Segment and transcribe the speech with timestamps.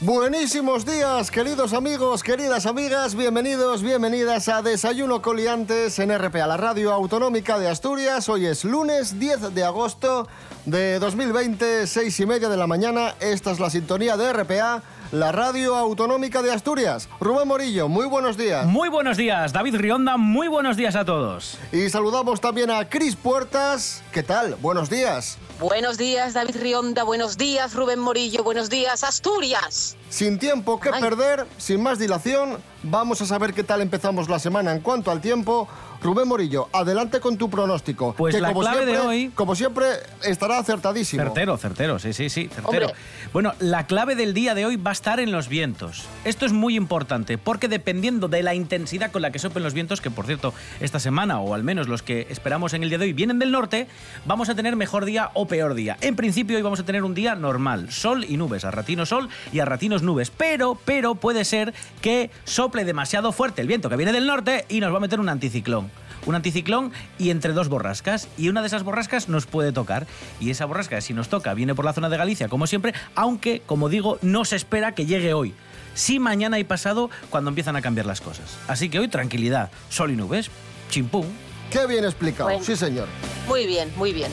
[0.00, 6.92] Buenísimos días, queridos amigos, queridas amigas, bienvenidos, bienvenidas a Desayuno Coliantes en RPA, la radio
[6.92, 8.28] autonómica de Asturias.
[8.28, 10.28] Hoy es lunes 10 de agosto
[10.66, 13.16] de 2020, seis y media de la mañana.
[13.18, 17.08] Esta es la sintonía de RPA, la radio autonómica de Asturias.
[17.20, 18.66] Rubén Morillo, muy buenos días.
[18.66, 21.58] Muy buenos días, David Rionda, muy buenos días a todos.
[21.72, 24.02] Y saludamos también a Cris Puertas.
[24.12, 24.56] ¿Qué tal?
[24.56, 25.38] Buenos días.
[25.60, 27.04] Buenos días, David Rionda.
[27.04, 28.44] Buenos días, Rubén Morillo.
[28.44, 29.96] Buenos días, Asturias.
[30.10, 31.00] Sin tiempo que Ay.
[31.00, 32.58] perder, sin más dilación,
[32.90, 35.68] vamos a saber qué tal empezamos la semana en cuanto al tiempo.
[36.00, 38.14] Rubén Morillo, adelante con tu pronóstico.
[38.16, 39.86] Pues que la como clave de siempre, hoy- Como siempre,
[40.24, 41.24] estará acertadísimo.
[41.24, 42.86] Certero, certero, sí, sí, sí, certero.
[42.86, 42.94] Hombre.
[43.32, 46.04] Bueno, la clave del día de hoy va a estar en los vientos.
[46.24, 50.00] Esto es muy importante porque dependiendo de la intensidad con la que soplen los vientos,
[50.00, 53.06] que por cierto, esta semana, o al menos los que esperamos en el día de
[53.06, 53.88] hoy, vienen del norte,
[54.24, 55.96] vamos a tener mejor día o peor día.
[56.00, 59.28] En principio hoy vamos a tener un día normal, sol y nubes, a ratinos sol
[59.52, 63.96] y a ratinos nubes, pero, pero puede ser que sople demasiado fuerte el viento que
[63.96, 65.90] viene del norte y nos va a meter un anticiclón.
[66.26, 68.28] un anticiclón y entre dos borrascas.
[68.36, 70.06] Y una de esas borrascas nos puede tocar.
[70.40, 73.62] Y esa borrasca, si nos toca, viene por la zona de Galicia, como siempre, aunque,
[73.64, 75.54] como digo, no se espera que llegue hoy.
[75.94, 78.58] Sí mañana y pasado, cuando empiezan a cambiar las cosas.
[78.66, 80.50] Así que hoy tranquilidad, sol y nubes,
[80.90, 81.24] chimpum.
[81.70, 82.64] Qué bien explicado, Bueno.
[82.64, 83.06] sí señor.
[83.46, 84.30] Muy bien, muy bien.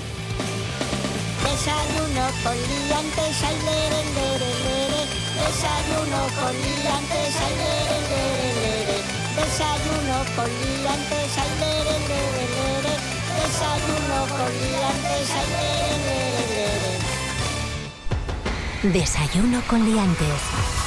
[1.44, 4.65] Desayuno con liantes, ay, lere, lere, lere.
[5.36, 8.98] Desayuno con liantes, ay, lere, lere, lere.
[9.36, 12.94] Desayuno con liantes, ay, lere, lere, lere.
[13.40, 16.94] Desayuno con liantes, ay, lere, lere, lere.
[18.94, 20.85] Desayuno con liantes.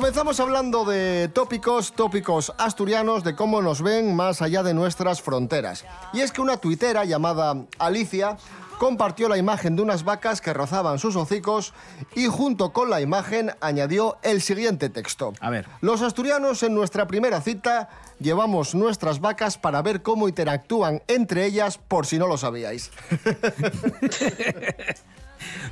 [0.00, 5.84] Comenzamos hablando de tópicos, tópicos asturianos, de cómo nos ven más allá de nuestras fronteras.
[6.14, 8.38] Y es que una tuitera llamada Alicia
[8.78, 11.74] compartió la imagen de unas vacas que rozaban sus hocicos
[12.16, 15.34] y junto con la imagen añadió el siguiente texto.
[15.38, 15.68] A ver.
[15.82, 21.76] Los asturianos en nuestra primera cita llevamos nuestras vacas para ver cómo interactúan entre ellas
[21.76, 22.90] por si no lo sabíais.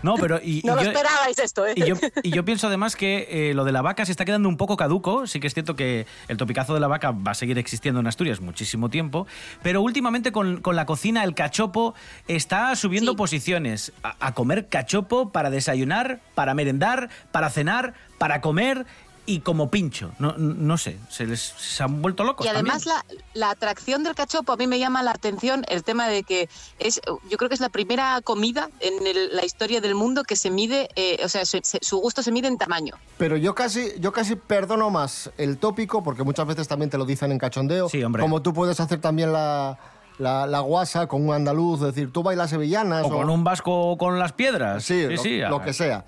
[0.02, 0.40] No, pero.
[0.42, 1.72] Y, No y lo yo- esperabais esto, ¿eh?
[1.76, 4.48] Y yo, y yo pienso además que eh, lo de la vaca se está quedando
[4.48, 5.26] un poco caduco.
[5.26, 8.06] Sí que es cierto que el topicazo de la vaca va a seguir existiendo en
[8.06, 9.26] Asturias muchísimo tiempo.
[9.62, 11.94] Pero últimamente con, con la cocina, el cachopo
[12.26, 13.16] está subiendo Sí.
[13.16, 13.92] posiciones.
[14.02, 18.86] A, a comer cachopo para desayunar, para merendar, para cenar, para comer
[19.28, 20.10] y como pincho.
[20.18, 22.46] No, no sé, se les se han vuelto locos.
[22.46, 26.08] Y además la, la atracción del cachopo a mí me llama la atención el tema
[26.08, 27.00] de que es,
[27.30, 30.50] yo creo que es la primera comida en el- la historia del mundo que se
[30.50, 32.94] mide, eh, o sea, su, gusto se mide en tamaño.
[33.18, 37.04] Pero yo casi, yo casi perdono más el tópico, porque muchas veces también te lo
[37.04, 37.88] dicen en cachondeo.
[37.90, 38.22] Sí, hombre.
[38.22, 39.78] Como tú puedes hacer también la,
[40.18, 43.04] la, la guasa con un andaluz, es decir, tú bailas sevillanas.
[43.04, 44.82] O con un vasco con las piedras.
[44.84, 46.04] Sí, lo, lo que sea.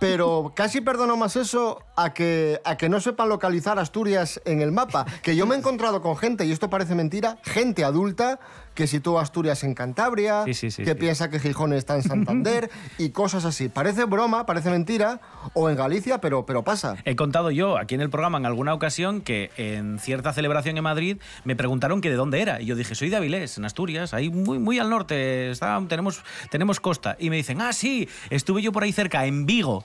[0.00, 4.72] Pero casi perdono más eso a que, a que no sepan localizar Asturias en el
[4.72, 5.06] mapa.
[5.22, 8.40] Que yo me he encontrado con gente, y esto parece mentira, gente adulta
[8.74, 12.70] que sitúa Asturias en Cantabria, Sí, sí, sí, que piensa que Gijón está en Santander
[12.98, 13.68] y cosas así.
[13.68, 15.20] Parece broma, parece mentira,
[15.52, 16.96] o en Galicia, pero, pero pasa.
[17.04, 20.82] He contado yo aquí en el programa en alguna ocasión que en cierta celebración en
[20.82, 22.60] Madrid me preguntaron que de dónde era.
[22.60, 26.22] Y yo dije, soy de Avilés, en Asturias, ahí muy, muy al norte, está, tenemos,
[26.50, 27.16] tenemos costa.
[27.18, 29.83] Y me dicen, ah, sí, estuve yo por ahí cerca, en Vigo.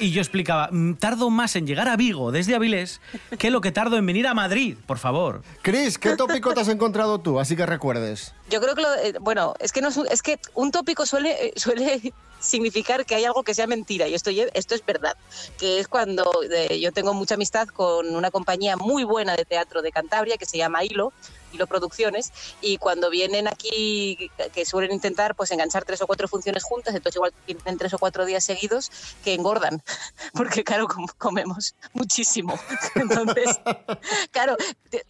[0.00, 3.00] Y yo explicaba, "Mm, tardo más en llegar a Vigo desde Avilés
[3.38, 5.42] que lo que tardo en venir a Madrid, por favor.
[5.62, 7.38] Cris, ¿qué tópico te has encontrado tú?
[7.40, 8.32] Así que recuerdes.
[8.48, 11.06] Yo creo que, lo, eh, bueno, es que, no es, un, es que un tópico
[11.06, 15.16] suele, eh, suele significar que hay algo que sea mentira y esto, esto es verdad,
[15.58, 19.82] que es cuando eh, yo tengo mucha amistad con una compañía muy buena de teatro
[19.82, 21.12] de Cantabria que se llama Hilo,
[21.52, 26.64] Hilo Producciones, y cuando vienen aquí, que suelen intentar pues enganchar tres o cuatro funciones
[26.64, 28.90] juntas, entonces igual tienen tres o cuatro días seguidos
[29.24, 29.82] que engordan,
[30.32, 32.58] porque claro, com- comemos muchísimo.
[32.94, 33.58] Entonces,
[34.30, 34.56] claro,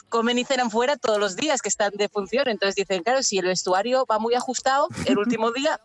[0.08, 2.48] comen y cenan fuera todos los días que están de función.
[2.48, 5.80] Entonces dicen, claro, si el vestuario va muy ajustado, el último día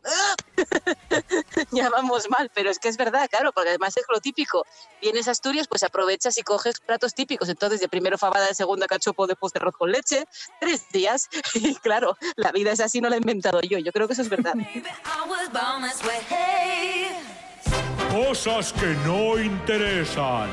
[1.71, 2.51] ya vamos mal.
[2.53, 4.65] Pero es que es verdad, claro, porque además es lo típico.
[5.01, 7.49] Vienes a Asturias, pues aprovechas y coges platos típicos.
[7.49, 10.25] Entonces, de primero fabada, de segunda cachopo, después de arroz con leche,
[10.59, 11.29] tres días.
[11.53, 13.77] Y claro, la vida es así, no la he inventado yo.
[13.79, 14.53] Yo creo que eso es verdad.
[18.15, 20.49] Cosas que no interesan.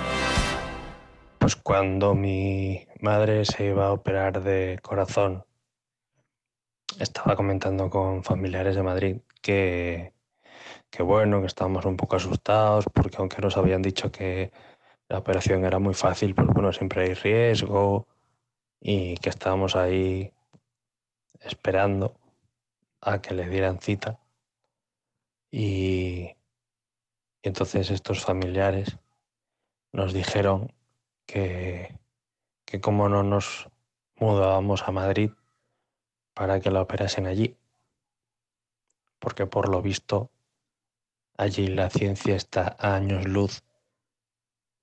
[1.38, 5.44] Pues cuando mi madre se iba a operar de corazón,
[6.99, 10.12] estaba comentando con familiares de Madrid que,
[10.91, 14.50] que bueno, que estábamos un poco asustados porque aunque nos habían dicho que
[15.08, 18.08] la operación era muy fácil, pues bueno, siempre hay riesgo
[18.81, 20.32] y que estábamos ahí
[21.38, 22.19] esperando
[23.00, 24.19] a que le dieran cita.
[25.53, 26.35] Y,
[27.43, 28.99] y entonces estos familiares
[29.93, 30.73] nos dijeron
[31.27, 31.99] que,
[32.65, 33.69] que como no nos
[34.17, 35.31] mudábamos a Madrid
[36.35, 37.56] para que la operasen allí,
[39.19, 40.31] porque por lo visto
[41.37, 43.62] allí la ciencia está a años luz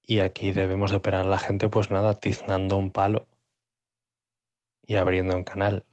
[0.10, 3.28] y aquí debemos de operar a la gente pues nada, tiznando un palo
[4.88, 5.86] y abriendo un canal.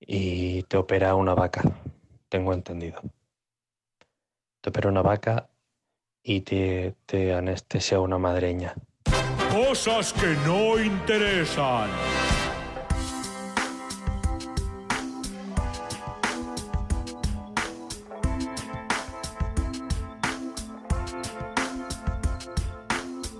[0.00, 1.62] Y te opera una vaca,
[2.28, 3.00] tengo entendido.
[4.60, 5.48] Te opera una vaca
[6.22, 8.74] y te, te anestesia una madreña.
[9.50, 11.88] Cosas que no interesan.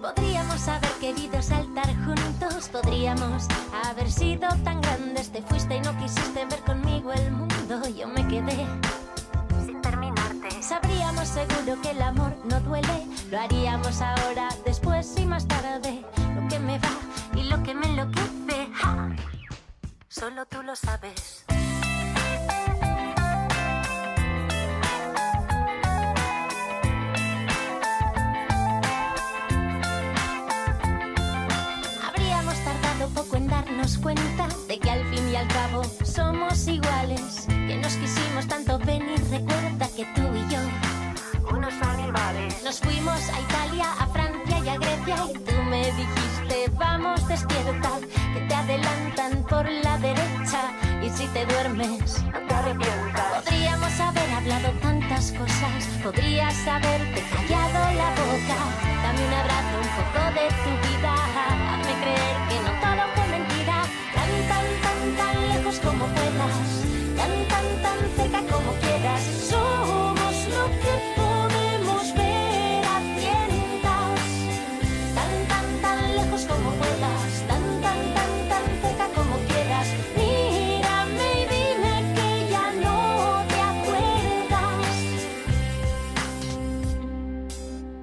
[0.00, 3.46] Podríamos haber querido saltar juntos, podríamos
[3.84, 5.30] haber sido tan grandes.
[5.30, 7.86] Te fuiste y no quisiste ver conmigo el mundo.
[7.94, 8.66] Yo me quedé.
[10.70, 13.04] Sabríamos seguro que el amor no duele.
[13.28, 16.04] Lo haríamos ahora, después y más tarde.
[16.36, 16.92] Lo que me va
[17.34, 18.68] y lo que me enloquece.
[18.74, 19.10] ¡ja!
[20.06, 21.44] Solo tú lo sabes.
[33.80, 37.46] Darnos cuenta de que al fin y al cabo somos iguales.
[37.48, 40.60] Que nos quisimos tanto venir, recuerda que tú y yo,
[41.56, 42.62] unos animales.
[42.62, 47.90] Nos fuimos a Italia, a Francia y a Grecia y tú me dijiste, vamos despierta,
[48.34, 50.60] que te adelantan por la derecha
[51.02, 53.44] y si te duermes, no te arrepientas.
[53.44, 58.58] Podríamos haber hablado tantas cosas, podrías haberte callado la boca.
[59.02, 60.89] Dame un abrazo, un poco de tu vida,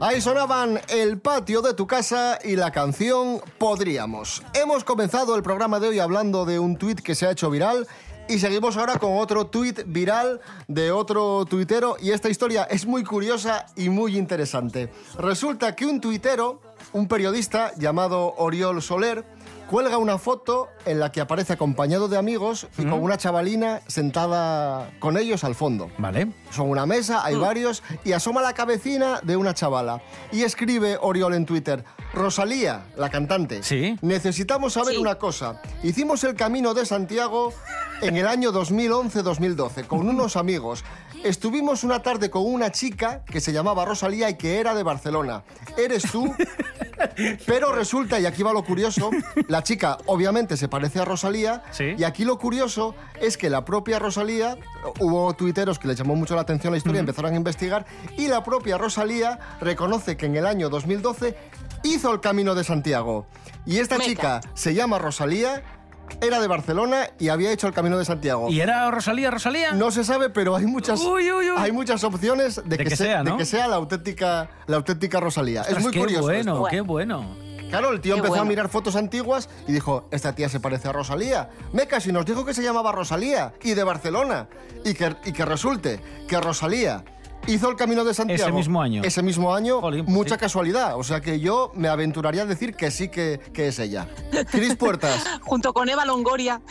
[0.08, 4.42] Ahí sonaban El patio de tu casa y la canción Podríamos.
[4.54, 7.86] Hemos comenzado el programa de hoy hablando de un tuit que se ha hecho viral
[8.30, 10.40] y seguimos ahora con otro tuit viral
[10.70, 14.90] de otro tuitero y esta historia es muy curiosa y muy interesante.
[15.20, 16.62] Resulta que un tuitero,
[16.94, 19.26] un periodista llamado Oriol Soler,
[19.70, 24.92] cuelga una foto en la que aparece acompañado de amigos y con una chavalina sentada
[25.00, 25.90] con ellos al fondo.
[25.98, 26.32] Vale.
[26.52, 30.02] Son una mesa, hay varios, y asoma la cabecina de una chavala.
[30.32, 31.84] Y escribe Oriol en Twitter,
[32.14, 33.62] Rosalía, la cantante.
[33.64, 33.98] Sí.
[34.02, 35.02] Necesitamos saber Sí.
[35.02, 35.62] una cosa.
[35.84, 37.54] Hicimos el camino de Santiago
[38.02, 40.84] en el año 2011-2012 con unos amigos.
[41.24, 45.44] Estuvimos una tarde con una chica que se llamaba Rosalía y que era de Barcelona.
[45.78, 46.34] ¿Eres tú?
[47.46, 49.10] Pero resulta, y aquí va lo curioso,
[49.48, 51.96] la chica obviamente se parece a Rosalía, Sí.
[51.98, 54.58] y aquí lo curioso es que la propia Rosalía,
[55.00, 57.86] hubo tuiteros que les llamó mucho la atención la historia, empezaron a investigar,
[58.18, 61.36] y la propia Rosalía reconoce que en el año 2012
[61.84, 63.28] hizo el Camino de Santiago.
[63.66, 64.10] Y esta Meca.
[64.10, 65.64] chica se llama Rosalía,
[66.22, 68.50] era de Barcelona y había hecho el Camino de Santiago.
[68.50, 69.72] ¿Y era Rosalía, Rosalía?
[69.74, 71.56] No se sabe, pero hay muchas, Uy, uy, uy.
[71.58, 75.62] hay muchas opciones de, De que sea, de que sea la auténtica, la auténtica Rosalía.
[75.64, 76.24] es muy qué curioso.
[76.24, 76.64] bueno, esto.
[76.70, 77.48] qué bueno.
[77.70, 80.88] Claro, el tío Qué empezó a mirar fotos antiguas y dijo, esta tía se parece
[80.88, 81.50] a Rosalía.
[81.74, 84.48] Meca, si nos dijo que se llamaba Rosalía y de Barcelona.
[84.86, 86.00] Y que, y que resulte
[86.30, 87.04] que Rosalía
[87.48, 88.44] hizo el Camino de Santiago.
[88.44, 89.02] Ese mismo año.
[89.04, 90.40] Ese mismo año, Jolín, pues mucha sí.
[90.40, 90.98] casualidad.
[90.98, 94.08] O sea que yo me aventuraría a decir que sí que, que es ella.
[94.52, 96.62] Cris Puertas, Junto con Eva Longoria.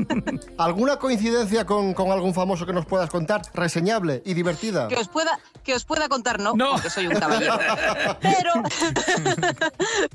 [0.58, 3.42] ¿alguna coincidencia con, con algún famoso que nos puedas contar?
[3.54, 4.88] Reseñable y divertida.
[4.88, 6.72] Que os pueda, que os pueda contar, no, No.
[6.72, 7.58] porque soy un caballero.
[8.20, 8.52] Pero,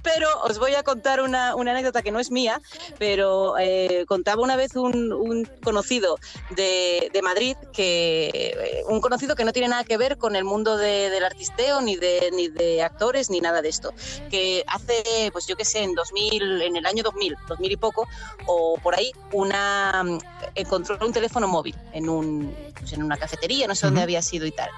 [0.03, 2.61] pero os voy a contar una, una anécdota que no es mía,
[2.99, 6.17] pero eh, contaba una vez un, un conocido
[6.55, 10.43] de, de Madrid, que eh, un conocido que no tiene nada que ver con el
[10.43, 13.93] mundo de- del artisteo, ni de, ni de actores, ni nada de esto.
[14.29, 18.07] Que hace, pues yo qué sé, en 2000, en el año 2000, 2000 y poco,
[18.45, 20.03] o por ahí, una
[20.55, 24.03] encontró un teléfono móvil en, un, pues en una cafetería, no sé dónde Ujú.
[24.05, 24.69] había sido y tal.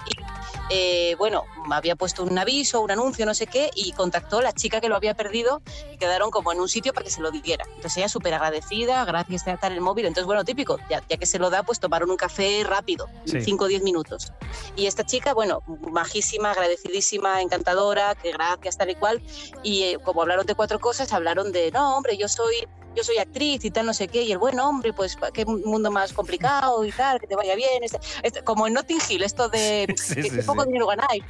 [0.70, 4.52] eh, bueno, había puesto un aviso, un anuncio, no sé qué, y contactó a la
[4.52, 7.30] chica que lo había perdido y quedaron como en un sitio para que se lo
[7.30, 7.64] diera.
[7.76, 10.04] Entonces ella súper agradecida, gracias a estar el móvil.
[10.06, 13.40] Entonces, bueno, típico, ya, ya que se lo da, pues tomaron un café rápido, Sí.
[13.40, 14.32] 5 o 10 minutos.
[14.76, 19.22] Y esta chica, bueno, majísima, agradecidísima, encantadora, que gracias, tal y cual.
[19.62, 23.18] Y eh, como hablaron de cuatro cosas, hablaron de, no, hombre, yo soy yo soy
[23.18, 26.84] actriz y tal, no sé qué, y el buen hombre, pues qué mundo más complicado
[26.84, 27.84] y tal, que te vaya bien.
[27.84, 31.22] Este- este- como en Notting Hill, esto de Sí, que sí, qué poco dinero ganáis.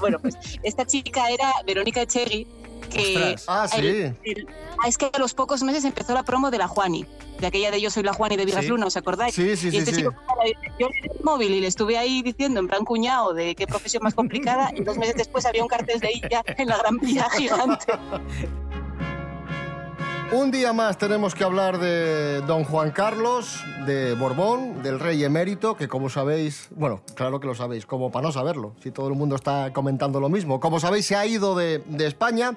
[0.00, 2.48] Bueno, pues esta chica era Verónica Echegui,
[2.88, 3.36] que.
[3.46, 3.78] Ah, sí.
[3.78, 4.46] el- el-
[4.82, 7.06] ah, es que a los pocos meses empezó la promo de la Juani,
[7.40, 8.68] de aquella de Yo soy la Juani de Vigas Sí.
[8.70, 9.34] Luna, ¿os acordáis?
[9.34, 9.96] Sí, sí, y sí, este sí.
[9.98, 10.14] chico,
[10.78, 14.02] yo le el móvil y le estuve ahí diciendo en plan cuñado de qué profesión
[14.02, 17.28] más complicada y dos meses después había un cartel de ella en la Gran Vía
[17.30, 17.86] gigante.
[20.32, 25.76] Un día más tenemos que hablar de don Juan Carlos de Borbón, del rey emérito,
[25.76, 29.14] que como sabéis, bueno, claro que lo sabéis, como para no saberlo, si todo el
[29.14, 32.56] mundo está comentando lo mismo, como sabéis se ha ido de, de España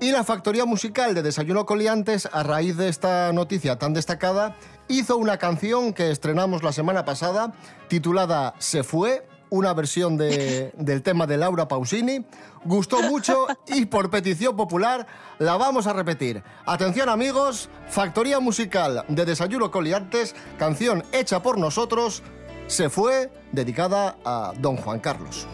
[0.00, 5.16] y la factoría musical de Desayuno Coliantes, a raíz de esta noticia tan destacada, hizo
[5.16, 7.52] una canción que estrenamos la semana pasada,
[7.88, 12.24] titulada Se fue, una versión de- del tema de Laura Pausini.
[12.64, 15.06] Gustó mucho y por petición popular
[15.38, 16.42] la vamos a repetir.
[16.66, 22.22] Atención amigos, Factoría Musical de Desayuno Coliantes, canción hecha por nosotros,
[22.66, 25.46] Se fue, dedicada a Don Juan Carlos.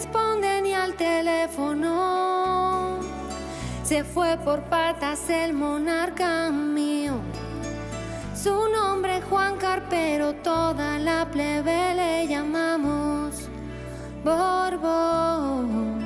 [0.00, 3.00] Responde ni al teléfono.
[3.82, 7.18] Se fue por patas el monarca mío.
[8.34, 13.50] Su nombre Juan Carpero, toda la plebe le llamamos
[14.24, 15.98] Borbón.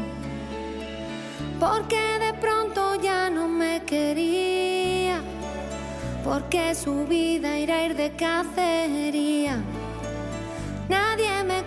[1.61, 5.21] Porque de pronto ya no me quería.
[6.25, 9.63] Porque su vida era ir de cacería.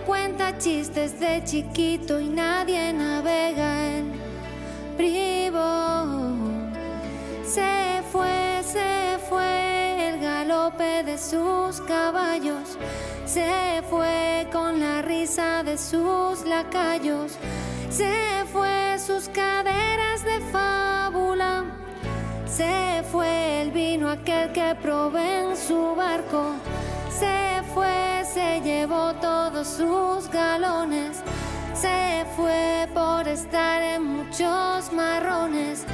[0.08, 4.12] Cuenta chistes de chiquito y nadie navega en
[4.96, 5.60] privo.
[7.44, 12.78] Se fue, se fue el galope de sus caballos.
[13.26, 17.36] Se fue con la risa de sus lacayos.
[17.90, 21.64] Se fue sus caderas de fábula.
[22.46, 26.54] Se fue el vino aquel que probé en su barco.
[27.18, 31.16] Se fue, se llevó todos sus galones.
[31.74, 35.84] Se fue por estar en muchos marrones.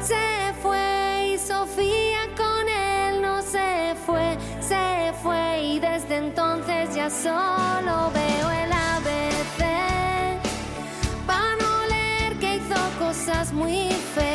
[0.00, 4.38] Se fue y Sofía con él no se fue.
[4.60, 9.60] Se fue y desde entonces ya solo veo el ABC.
[11.26, 14.29] Para no leer que hizo cosas muy feas.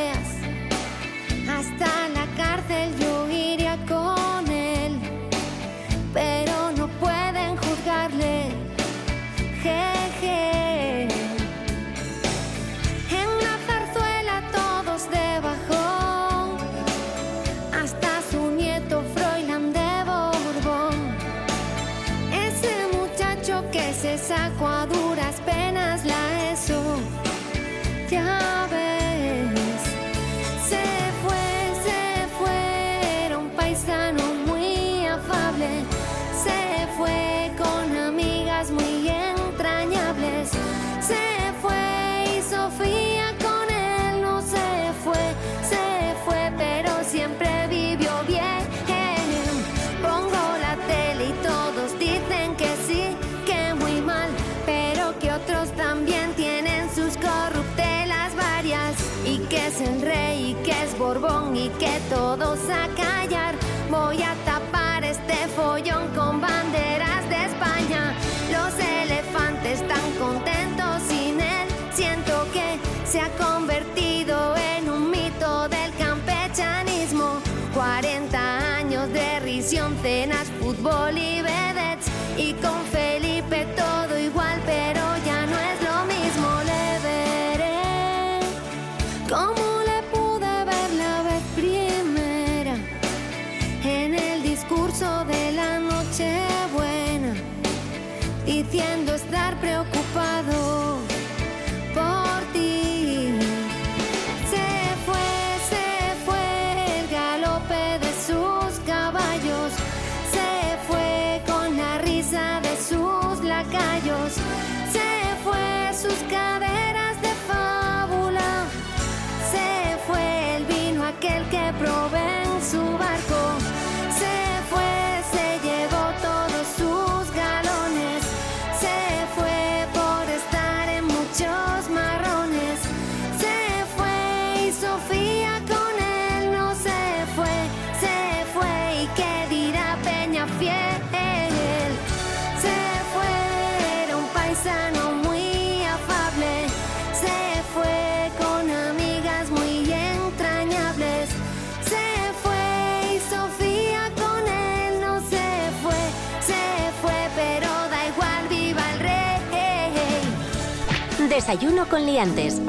[161.55, 162.61] Desayuno con liantes.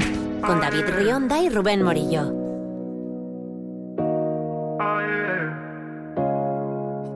[0.47, 2.31] Con David Rionda y Rubén Morillo.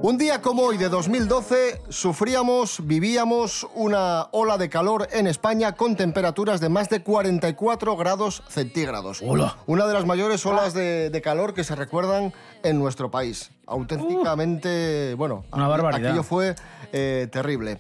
[0.03, 5.95] Un día como hoy de 2012 sufríamos, vivíamos una ola de calor en España con
[5.95, 9.23] temperaturas de más de 44 grados centígrados.
[9.25, 9.57] Hola.
[9.67, 12.33] Una de las mayores olas de, de calor que se recuerdan
[12.65, 13.53] en nuestro país.
[13.67, 16.09] Auténticamente, bueno, Una barbaridad.
[16.09, 16.57] aquello fue
[16.93, 17.79] eh, terrible.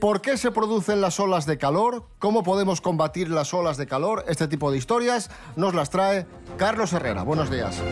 [0.00, 2.06] ¿Por qué se producen las olas de calor?
[2.18, 4.24] ¿Cómo podemos combatir las olas de calor?
[4.28, 6.26] Este tipo de historias nos las trae
[6.56, 7.22] Carlos Herrera.
[7.22, 7.82] Buenos días.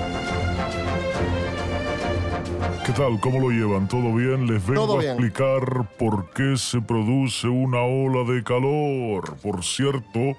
[2.86, 3.20] ¿Qué tal?
[3.20, 3.88] ¿Cómo lo llevan?
[3.88, 4.46] ¿Todo bien?
[4.46, 9.36] Les vengo a explicar por qué se produce una ola de calor.
[9.42, 10.34] Por cierto,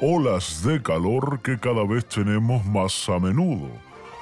[0.00, 3.68] olas de calor que cada vez tenemos más a menudo.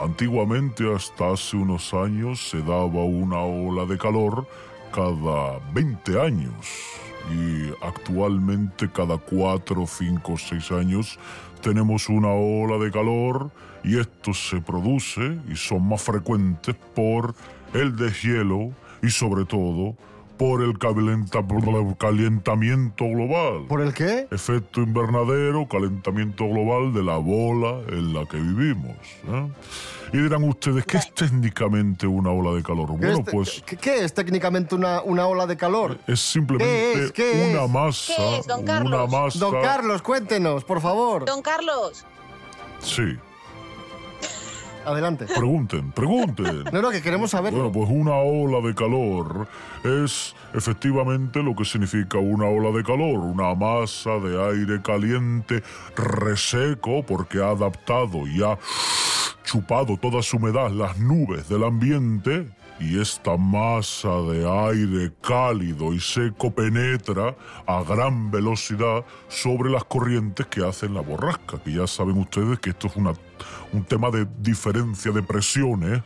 [0.00, 4.46] Antiguamente, hasta hace unos años, se daba una ola de calor
[4.90, 6.66] cada 20 años.
[7.32, 11.18] Y actualmente, cada 4, 5, 6 años,
[11.62, 13.50] tenemos una ola de calor
[13.84, 17.34] y esto se produce y son más frecuentes por
[17.74, 19.96] el deshielo y sobre todo
[20.40, 21.44] por el calenta-
[21.98, 23.66] calentamiento global.
[23.68, 24.26] ¿Por el qué?
[24.30, 28.96] Efecto invernadero, calentamiento global de la bola en la que vivimos.
[29.28, 29.48] ¿eh?
[30.14, 32.88] Y dirán ustedes, ¿qué es técnicamente una ola de calor?
[32.98, 35.98] ¿Qué Bueno, pues ¿qué, qué es técnicamente una, una ola de calor?
[36.06, 37.12] es simplemente ¿Qué es?
[37.12, 37.70] ¿Qué una es?
[37.70, 38.14] masa.
[38.16, 39.10] ¿Qué es, don una Carlos?
[39.12, 39.38] masa.
[39.40, 41.26] Don Carlos, cuéntenos, por favor.
[41.26, 42.06] Don Carlos,
[42.80, 43.02] Sí,
[44.90, 45.26] Adelante.
[45.26, 46.64] pregunten, pregunten.
[46.72, 47.52] No, no, que queremos saber.
[47.52, 49.48] Bueno, pues una ola de calor
[49.84, 55.62] es efectivamente lo que significa una ola de calor, una masa de aire caliente
[55.96, 58.58] reseco porque ha adaptado y ha
[59.44, 62.48] chupado toda su humedad las nubes del ambiente
[62.80, 70.46] y esta masa de aire cálido y seco penetra a gran velocidad sobre las corrientes
[70.46, 73.12] que hacen la borrasca, que ya saben ustedes que esto es una,
[73.72, 76.02] un tema de diferencia de presiones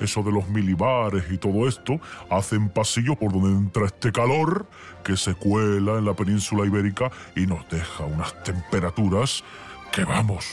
[0.00, 4.66] eso de los milibares y todo esto, hacen pasillos por donde entra este calor
[5.04, 9.42] que se cuela en la península ibérica y nos deja unas temperaturas
[9.90, 10.46] que vamos,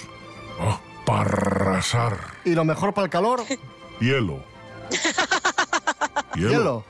[0.60, 2.18] ah, para arrasar.
[2.44, 3.42] ¿Y lo mejor para el calor?
[4.00, 4.44] Hielo.
[6.36, 6.84] Hielo.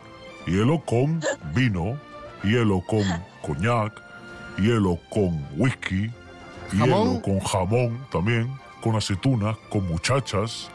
[0.45, 1.21] Hielo con
[1.53, 1.97] vino,
[2.43, 3.03] hielo con
[3.41, 3.93] coñac,
[4.57, 6.11] hielo con whisky,
[6.71, 6.87] Jamón.
[6.87, 8.49] hielo con jamón también,
[8.81, 10.69] con aceitunas, con muchachas,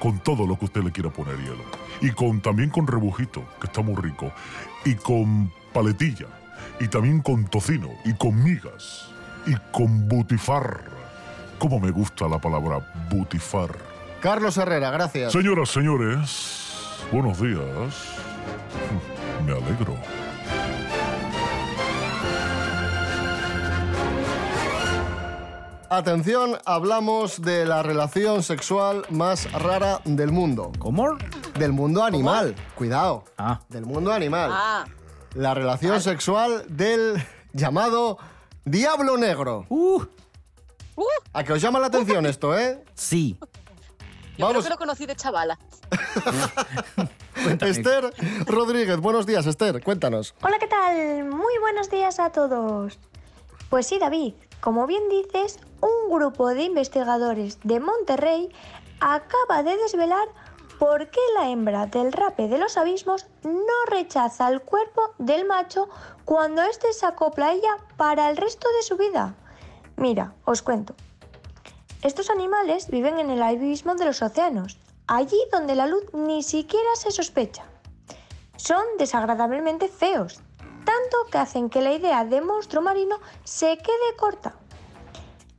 [0.00, 1.64] con todo lo que usted le quiera poner hielo.
[2.00, 4.30] Y con también con rebujito, que está muy rico.
[4.84, 6.26] Y con paletilla.
[6.78, 7.88] Y también con tocino.
[8.04, 9.08] Y con migas.
[9.46, 10.80] Y con butifarra.
[11.58, 13.78] ¿Cómo me gusta la palabra butifarra?
[14.20, 15.32] Carlos Herrera, gracias.
[15.32, 16.65] Señoras, señores,
[17.12, 17.94] buenos días.
[19.44, 19.96] Me alegro.
[25.88, 30.72] Atención, hablamos de la relación sexual más rara del mundo.
[30.80, 31.16] ¿Cómo?
[31.58, 32.56] Del mundo animal.
[32.74, 33.24] Cuidado.
[33.38, 33.60] Ah.
[33.68, 34.50] Del mundo animal.
[34.52, 34.84] ah,
[35.34, 38.18] La relación sexual del llamado
[38.64, 39.64] Diablo Negro.
[39.68, 40.02] Uh,
[41.32, 42.82] ¿A que os llama la atención esto, eh?
[42.94, 43.38] sí.
[44.38, 45.58] Yo creo Vamos, que lo conocí de chavala.
[47.60, 48.12] Esther
[48.46, 48.98] Rodríguez.
[48.98, 49.82] Buenos días, Esther.
[49.82, 50.34] Cuéntanos.
[50.42, 51.24] Hola, ¿qué tal?
[51.24, 52.98] Muy buenos días a todos.
[53.70, 58.48] Pues sí, David, como bien dices, un grupo de investigadores de Monterrey
[59.00, 60.28] acaba de desvelar
[60.78, 65.88] por qué la hembra del rape de los abismos no rechaza el cuerpo del macho
[66.24, 69.34] cuando éste se acopla a ella para el resto de su vida.
[69.96, 70.94] Mira, os cuento.
[72.06, 76.94] Estos animales viven en el abismo de los océanos, allí donde la luz ni siquiera
[76.94, 77.64] se sospecha.
[78.56, 80.40] Son desagradablemente feos,
[80.84, 84.54] tanto que hacen que la idea de monstruo marino se quede corta.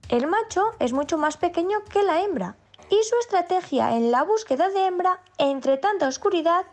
[0.07, 2.55] El macho es mucho más pequeño que la hembra
[2.89, 6.65] y su estrategia en la búsqueda de hembra entre tanta oscuridad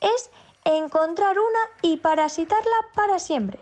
[0.00, 0.30] es
[0.64, 3.60] encontrar una y parasitarla para siempre.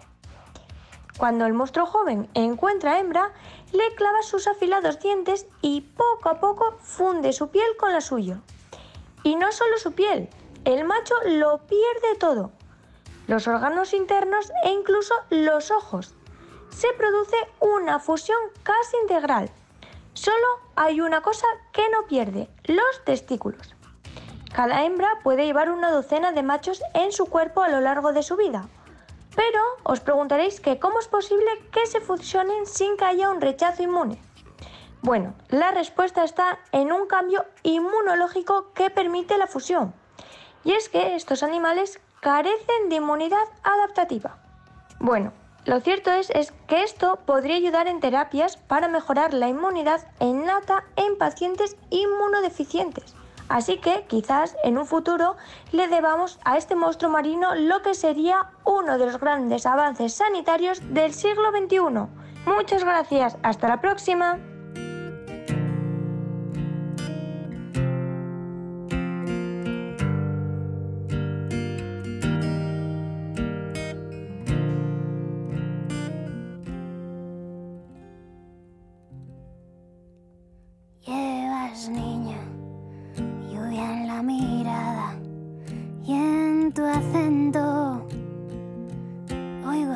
[1.18, 3.32] Cuando el monstruo joven encuentra hembra,
[3.72, 8.40] le clava sus afilados dientes y poco a poco funde su piel con la suya.
[9.22, 10.28] Y no solo su piel,
[10.64, 12.50] el macho lo pierde todo.
[13.28, 16.14] Los órganos internos e incluso los ojos.
[16.70, 19.50] Se produce una fusión casi integral.
[20.12, 23.74] Solo hay una cosa que no pierde, los testículos.
[24.54, 28.22] Cada hembra puede llevar una docena de machos en su cuerpo a lo largo de
[28.22, 28.68] su vida.
[29.36, 33.82] Pero os preguntaréis que cómo es posible que se fusionen sin que haya un rechazo
[33.82, 34.18] inmune.
[35.02, 39.94] Bueno, la respuesta está en un cambio inmunológico que permite la fusión.
[40.64, 44.38] Y es que estos animales carecen de inmunidad adaptativa.
[44.98, 45.32] Bueno,
[45.66, 50.84] Lo cierto es, es que esto podría ayudar en terapias para mejorar la inmunidad innata
[50.94, 53.15] en pacientes inmunodeficientes.
[53.48, 55.36] Así que quizás en un futuro
[55.72, 60.80] le debamos a este monstruo marino lo que sería uno de los grandes avances sanitarios
[60.92, 62.08] del siglo XXI.
[62.46, 64.38] Muchas gracias, hasta la próxima.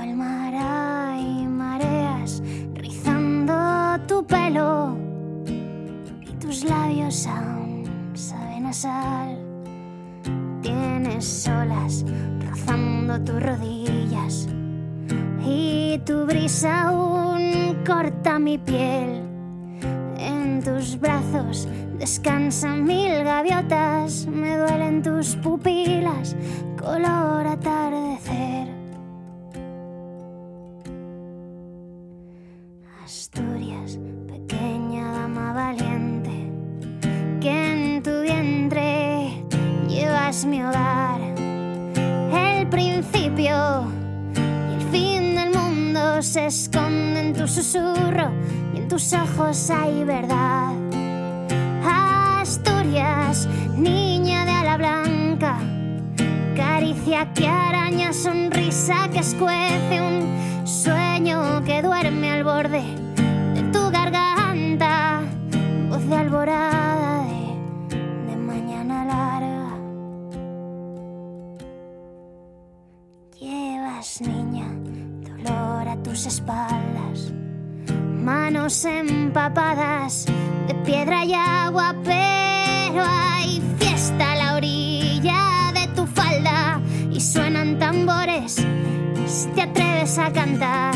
[0.02, 2.42] El mar hay mareas
[2.74, 4.96] rizando tu pelo
[5.46, 7.84] y tus labios aún
[8.14, 9.38] saben a sal.
[10.62, 12.04] Tienes olas
[12.48, 14.48] rozando tus rodillas
[15.44, 19.22] y tu brisa aún corta mi piel.
[20.16, 26.36] En tus brazos descansan mil gaviotas, me duelen tus pupilas,
[26.78, 28.59] color atardecer.
[49.12, 50.72] Ojos hay verdad.
[52.40, 55.58] Asturias, niña de ala blanca,
[56.56, 62.82] caricia que araña, sonrisa que escuece, un sueño que duerme al borde
[63.54, 65.22] de tu garganta,
[65.88, 69.76] voz de alborada de, de mañana larga.
[73.40, 74.66] Llevas, niña,
[75.22, 76.79] dolor a tus espaldas,
[78.50, 80.26] manos empapadas
[80.66, 86.80] de piedra y agua, pero hay fiesta a la orilla de tu falda
[87.12, 88.66] y suenan tambores
[89.26, 90.94] si te atreves a cantar.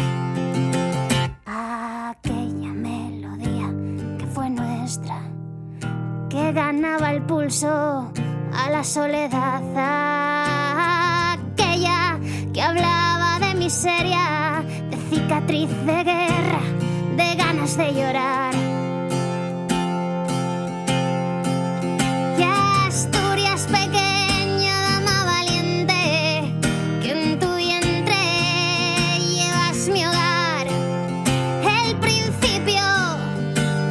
[1.47, 3.71] Aquella melodía
[4.19, 5.21] que fue nuestra,
[6.29, 8.13] que ganaba el pulso
[8.53, 9.63] a la soledad.
[11.39, 12.19] Aquella
[12.53, 16.84] que hablaba de miseria, de cicatriz de guerra,
[17.17, 18.55] de ganas de llorar.
[22.39, 26.53] Y Asturias pequeña, dama valiente,
[27.03, 28.17] que en tu vientre
[29.19, 30.67] llevas mi hogar.
[31.87, 32.83] El principio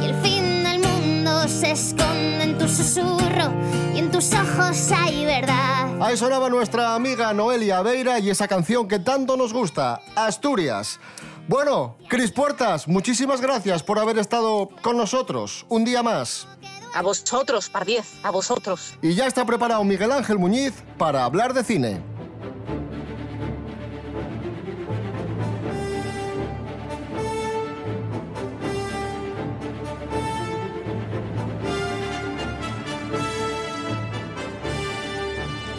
[0.02, 3.52] y el fin del mundo se esconden en tu susurro
[3.94, 6.02] y en tus ojos hay verdad.
[6.02, 11.00] Ahí sonaba nuestra amiga Noelia Veira y esa canción que tanto nos gusta, Asturias.
[11.46, 16.48] Bueno, Cris Puertas, muchísimas gracias por haber estado con nosotros un día más.
[16.94, 18.94] A vosotros, par 10, a vosotros.
[19.02, 22.00] Y ya está preparado Miguel Ángel Muñiz para hablar de cine.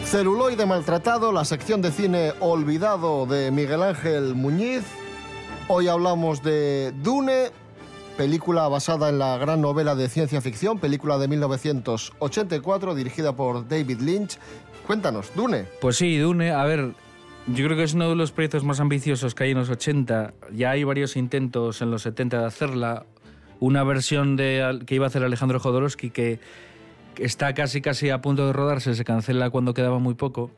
[0.04, 4.84] Celuloide maltratado, la sección de cine olvidado de Miguel Ángel Muñiz.
[5.68, 7.50] Hoy hablamos de Dune,
[8.16, 14.00] película basada en la gran novela de ciencia ficción, película de 1984 dirigida por David
[14.00, 14.38] Lynch.
[14.86, 15.64] Cuéntanos, Dune.
[15.80, 16.92] Pues sí, Dune, a ver,
[17.48, 20.34] yo creo que es uno de los proyectos más ambiciosos que hay en los 80.
[20.52, 23.04] Ya hay varios intentos en los 70 de hacerla.
[23.58, 26.38] Una versión de, que iba a hacer Alejandro Jodorowsky que
[27.16, 30.52] está casi casi a punto de rodarse, se cancela cuando quedaba muy poco.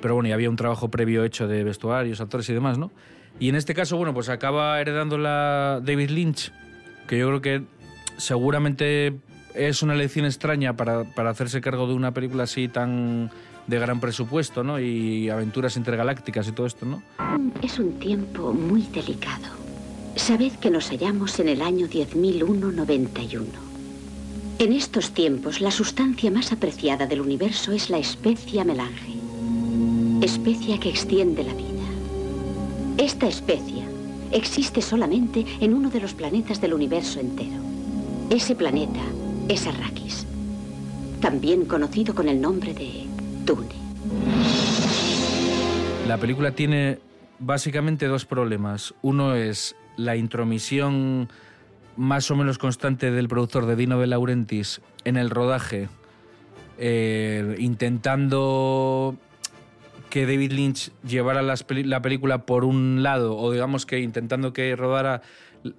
[0.00, 2.90] Pero bueno, y había un trabajo previo hecho de vestuarios, actores y demás, ¿no?
[3.40, 6.52] Y en este caso, bueno, pues acaba heredando la David Lynch,
[7.06, 7.62] que yo creo que
[8.16, 9.14] seguramente
[9.54, 13.30] es una elección extraña para, para hacerse cargo de una película así tan
[13.66, 14.80] de gran presupuesto, ¿no?
[14.80, 17.02] Y aventuras intergalácticas y todo esto, ¿no?
[17.62, 19.62] Es un tiempo muy delicado.
[20.16, 23.42] Sabed que nos hallamos en el año 10.001-91.
[24.58, 29.16] En estos tiempos, la sustancia más apreciada del universo es la especia melange,
[30.20, 31.71] especia que extiende la vida.
[33.02, 33.84] Esta especia
[34.30, 37.56] existe solamente en uno de los planetas del universo entero.
[38.30, 39.00] Ese planeta
[39.48, 40.24] es Arrakis,
[41.20, 43.06] también conocido con el nombre de
[43.44, 43.74] Dune.
[46.06, 47.00] La película tiene
[47.40, 48.94] básicamente dos problemas.
[49.02, 51.28] Uno es la intromisión
[51.96, 55.88] más o menos constante del productor de Dino de Laurentiis en el rodaje,
[56.78, 59.18] eh, intentando
[60.12, 65.22] que David Lynch llevara la película por un lado, o digamos que intentando que rodara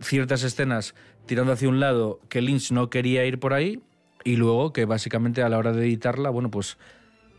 [0.01, 0.95] ciertas escenas
[1.27, 3.83] tirando hacia un lado, que Lynch no quería ir por ahí,
[4.23, 6.79] y luego que básicamente a la hora de editarla, bueno, pues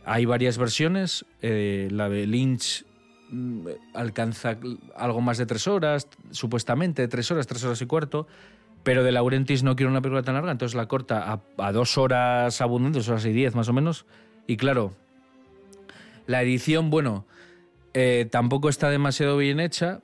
[0.05, 1.27] hay varias versiones.
[1.43, 2.87] eh, la de Lynch
[3.29, 4.57] mm, alcanza
[4.95, 8.29] algo más de tres horas, supuestamente tres horas, tres horas y cuarto.
[8.85, 11.99] Pero de Laurentis no quiere una película tan larga, entonces la corta a, a dos
[11.99, 14.07] horas abundantes, dos horas y diez más o menos.
[14.47, 14.93] Y claro,
[16.27, 17.27] la edición, bueno,
[17.93, 20.01] eh, tampoco está demasiado bien hecha.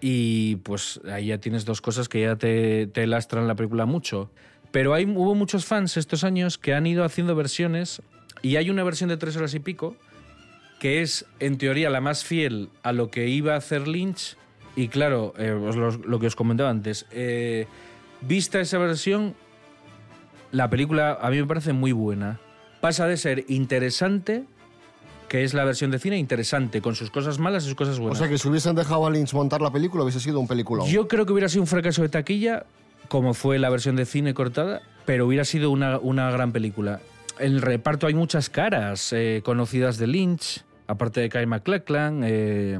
[0.00, 4.30] Y pues ahí ya tienes dos cosas que ya te, lastran la película mucho.
[4.72, 8.02] Pero hay, hubo muchos fans estos años que han ido haciendo versiones.
[8.42, 9.96] Y hay una versión de tres horas y pico
[10.80, 14.36] que es en teoría la más fiel a lo que iba a hacer Lynch.
[14.74, 17.68] Y claro, eh, lo, lo que os comentaba antes, eh,
[18.20, 19.36] vista esa versión,
[20.50, 22.40] la película a mí me parece muy buena.
[22.80, 24.44] Pasa de ser interesante,
[25.32, 28.02] que es la versión de cine, interesante, con sus cosas malas y sus cosas O
[28.02, 28.18] buenas.
[28.18, 30.86] sea que si hubiesen dejado a Lynch montar la película hubiese sido un peliculón.
[30.86, 32.66] Yo creo que hubiera sido un fracaso de taquilla,
[33.08, 37.00] como fue la versión de cine cortada, pero hubiera sido una, una gran película.
[37.38, 42.20] En el reparto hay muchas caras eh, conocidas de Lynch, aparte de Kyle MacLachlan.
[42.26, 42.78] eh,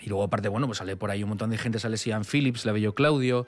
[0.00, 1.78] y luego, aparte, bueno, pues sale por ahí un montón de gente.
[1.78, 3.46] Sale Sian Phillips, la Bello Claudio,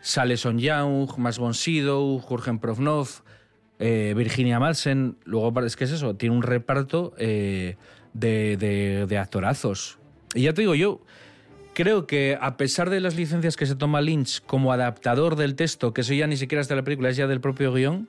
[0.00, 3.22] sale Son Young, Max von Sydow, Jürgen Provnov,
[3.78, 5.16] eh, Virginia Madsen.
[5.24, 7.76] Luego, es que es eso, tiene un reparto eh,
[8.12, 9.98] de, de- de actorazos.
[10.34, 11.00] Y ya te digo, yo
[11.74, 15.94] creo que a pesar de las licencias que se toma Lynch como adaptador del texto,
[15.94, 18.08] que eso ya ni siquiera es de la película, es ya del propio guion,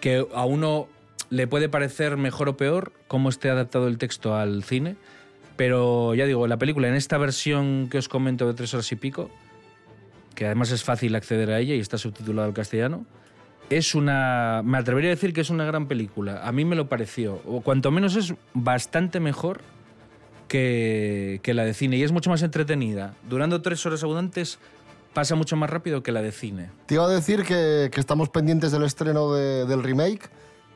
[0.00, 0.88] que a uno
[1.30, 4.96] le puede parecer mejor o peor cómo esté adaptado el texto al cine,
[5.56, 8.96] pero ya digo, la película en esta versión que os comento de tres horas y
[8.96, 9.30] pico,
[10.34, 13.06] que además es fácil acceder a ella y está subtitulado al castellano,
[13.70, 14.62] es una.
[14.64, 16.46] Me atrevería a decir que es una gran película.
[16.46, 17.40] A mí me lo pareció.
[17.46, 19.60] O cuanto menos es bastante mejor
[20.48, 21.96] que, que la de cine.
[21.96, 23.14] Y es mucho más entretenida.
[23.28, 24.58] Durando tres horas abundantes,
[25.12, 26.70] pasa mucho más rápido que la de cine.
[26.86, 30.28] Te iba a decir que, que estamos pendientes del estreno de- del remake.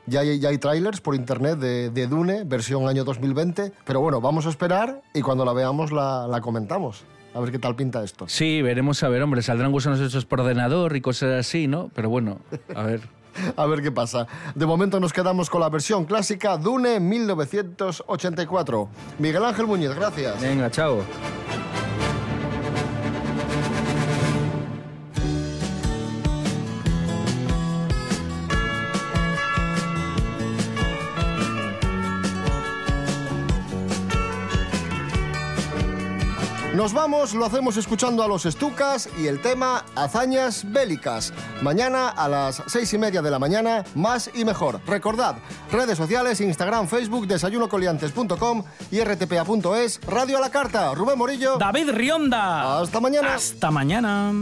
[0.06, 3.72] Ya hay, ya hay trailers por internet de, de Dune, versión año 2020.
[3.84, 7.04] Pero bueno, vamos a esperar y cuando la veamos la, la comentamos.
[7.34, 8.26] A ver qué tal pinta esto.
[8.28, 11.90] Sí, veremos a ver, hombre, saldrán gusanos hechos por ordenador y cosas así, ¿no?
[11.94, 12.40] Pero bueno,
[12.74, 13.00] a ver.
[13.56, 14.26] A ver qué pasa.
[14.56, 18.88] De momento nos quedamos con la versión clásica Dune 1984.
[19.20, 20.42] Miguel Ángel Muñiz, gracias.
[20.42, 21.04] Venga, chao.
[36.90, 41.32] Nos vamos, lo hacemos escuchando a los Estucas y el tema Hazañas Bélicas.
[41.62, 44.80] Mañana a las seis y media de la mañana, más y mejor.
[44.88, 45.36] Recordad,
[45.70, 50.92] redes sociales, Instagram, Facebook, desayunocoliantes.com y rtpa.es, Radio a la Carta.
[50.92, 51.58] Rubén Morillo.
[51.58, 52.80] David Rionda.
[52.80, 53.36] Hasta mañana.
[53.36, 54.32] Hasta mañana.